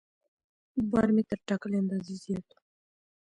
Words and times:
بار 0.91 1.07
مې 1.15 1.23
تر 1.29 1.39
ټاکلي 1.47 1.75
اندازې 1.81 2.13
زیات 2.23 2.47
و. 2.53 2.57